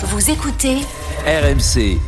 [0.00, 0.76] Vous écoutez
[1.26, 1.98] RMC.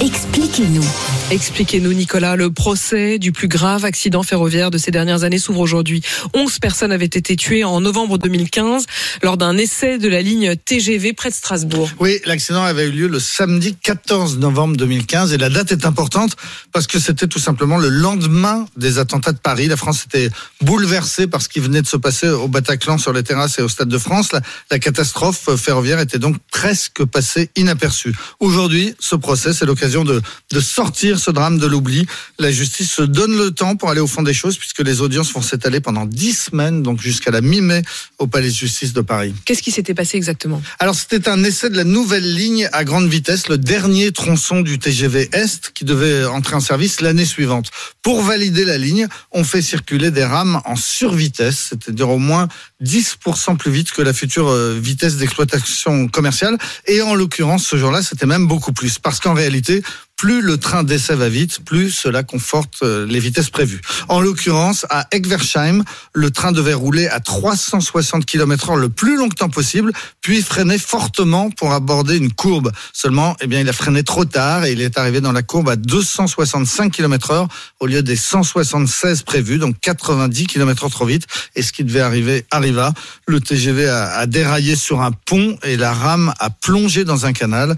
[0.00, 1.17] Expliquez-nous.
[1.30, 2.36] Expliquez-nous, Nicolas.
[2.36, 6.00] Le procès du plus grave accident ferroviaire de ces dernières années s'ouvre aujourd'hui.
[6.32, 8.86] 11 personnes avaient été tuées en novembre 2015
[9.22, 11.90] lors d'un essai de la ligne TGV près de Strasbourg.
[12.00, 16.34] Oui, l'accident avait eu lieu le samedi 14 novembre 2015 et la date est importante
[16.72, 19.66] parce que c'était tout simplement le lendemain des attentats de Paris.
[19.66, 20.30] La France était
[20.62, 23.68] bouleversée par ce qui venait de se passer au Bataclan sur les terrasses et au
[23.68, 24.30] Stade de France.
[24.70, 28.14] La, catastrophe ferroviaire était donc presque passée inaperçue.
[28.40, 30.22] Aujourd'hui, ce procès, c'est l'occasion de
[30.60, 32.06] sortir ce drame de l'oubli.
[32.38, 35.32] La justice se donne le temps pour aller au fond des choses puisque les audiences
[35.32, 37.82] vont s'étaler pendant dix semaines, donc jusqu'à la mi-mai
[38.18, 39.34] au Palais de justice de Paris.
[39.44, 40.62] Qu'est-ce qui s'était passé exactement?
[40.78, 44.78] Alors c'était un essai de la nouvelle ligne à grande vitesse, le dernier tronçon du
[44.78, 47.70] TGV Est qui devait entrer en service l'année suivante.
[48.02, 52.48] Pour valider la ligne, on fait circuler des rames en survitesse, c'est-à-dire au moins
[52.82, 56.56] 10% plus vite que la future euh, vitesse d'exploitation commerciale.
[56.86, 58.98] Et en l'occurrence, ce jour-là, c'était même beaucoup plus.
[58.98, 59.82] Parce qu'en réalité,
[60.18, 63.80] plus le train d'essai va vite, plus cela conforte euh, les vitesses prévues.
[64.08, 69.48] En l'occurrence, à Egversheim, le train devait rouler à 360 km heure le plus longtemps
[69.48, 72.72] possible, puis freiner fortement pour aborder une courbe.
[72.92, 75.68] Seulement, eh bien, il a freiné trop tard et il est arrivé dans la courbe
[75.68, 81.26] à 265 km heure au lieu des 176 prévus, donc 90 km heure trop vite.
[81.54, 82.92] Et ce qui devait arriver arriva.
[83.26, 87.76] Le TGV a déraillé sur un pont et la rame a plongé dans un canal.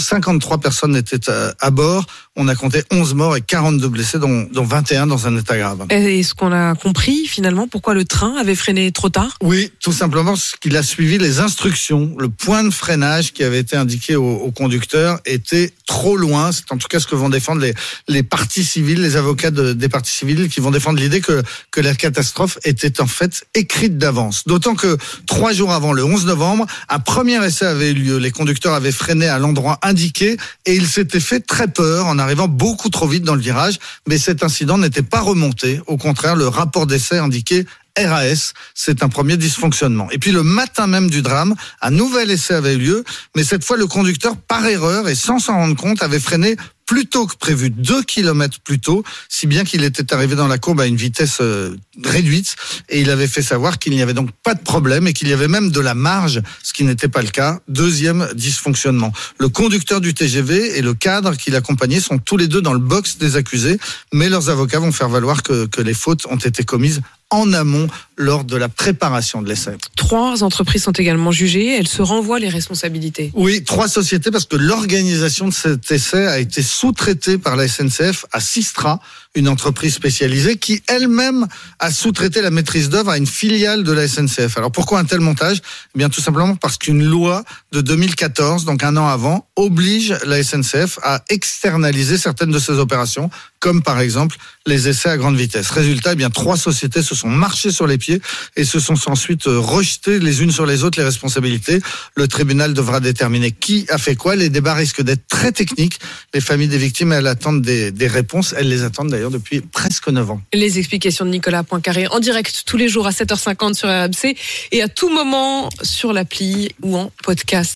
[0.00, 2.04] 53 personnes étaient euh, à bord.
[2.36, 5.86] On a compté 11 morts et 42 blessés, dont, dont 21 dans un état grave.
[5.90, 9.36] Est-ce qu'on a compris finalement pourquoi le train avait freiné trop tard?
[9.42, 12.14] Oui, tout simplement parce qu'il a suivi les instructions.
[12.18, 16.50] Le point de freinage qui avait été indiqué au, au conducteur était trop loin.
[16.50, 17.74] C'est en tout cas ce que vont défendre les,
[18.08, 21.80] les parties civiles, les avocats de, des parties civiles qui vont défendre l'idée que, que
[21.80, 24.44] la catastrophe était en fait écrite d'avance.
[24.46, 28.18] D'autant que trois jours avant, le 11 novembre, un premier essai avait eu lieu.
[28.18, 32.48] Les conducteurs avaient freiné à l'endroit indiqué et il s'était fait très peur en arrivant
[32.48, 33.78] beaucoup trop vite dans le virage.
[34.08, 35.80] Mais cet incident n'était pas remonté.
[35.86, 37.66] Au contraire, le rapport d'essai indiquait
[37.96, 40.10] RAS, c'est un premier dysfonctionnement.
[40.10, 43.04] Et puis le matin même du drame, un nouvel essai avait eu lieu,
[43.36, 47.06] mais cette fois le conducteur, par erreur et sans s'en rendre compte, avait freiné plus
[47.06, 50.80] tôt que prévu, deux kilomètres plus tôt, si bien qu'il était arrivé dans la courbe
[50.80, 52.56] à une vitesse euh, réduite,
[52.88, 55.32] et il avait fait savoir qu'il n'y avait donc pas de problème et qu'il y
[55.32, 57.60] avait même de la marge, ce qui n'était pas le cas.
[57.68, 59.12] Deuxième dysfonctionnement.
[59.38, 62.78] Le conducteur du TGV et le cadre qui l'accompagnait sont tous les deux dans le
[62.78, 63.78] box des accusés,
[64.12, 67.00] mais leurs avocats vont faire valoir que, que les fautes ont été commises
[67.34, 69.76] en amont lors de la préparation de l'essai.
[69.96, 71.76] Trois entreprises sont également jugées.
[71.76, 73.32] Elles se renvoient les responsabilités.
[73.34, 78.26] Oui, trois sociétés parce que l'organisation de cet essai a été sous-traitée par la SNCF
[78.32, 79.00] à Sistra,
[79.34, 81.48] une entreprise spécialisée qui elle-même
[81.80, 84.56] a sous-traité la maîtrise d'œuvre à une filiale de la SNCF.
[84.56, 85.58] Alors pourquoi un tel montage?
[85.94, 90.40] Eh bien tout simplement parce qu'une loi de 2014, donc un an avant, oblige la
[90.40, 93.28] SNCF à externaliser certaines de ses opérations,
[93.64, 94.36] comme par exemple
[94.66, 95.70] les essais à grande vitesse.
[95.70, 98.20] Résultat, eh bien trois sociétés se sont marchées sur les pieds
[98.56, 101.80] et se sont ensuite rejetées les unes sur les autres les responsabilités.
[102.14, 104.36] Le tribunal devra déterminer qui a fait quoi.
[104.36, 105.98] Les débats risquent d'être très techniques.
[106.34, 108.54] Les familles des victimes, elles attendent des, des réponses.
[108.54, 110.42] Elles les attendent d'ailleurs depuis presque 9 ans.
[110.52, 114.36] Les explications de Nicolas Poincaré en direct tous les jours à 7h50 sur RMC
[114.72, 117.72] et à tout moment sur l'appli ou en podcast.